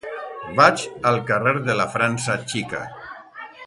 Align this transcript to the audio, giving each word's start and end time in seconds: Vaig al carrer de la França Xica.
Vaig 0.59 0.85
al 1.11 1.21
carrer 1.29 1.55
de 1.69 1.77
la 1.81 1.87
França 1.97 2.41
Xica. 2.55 2.85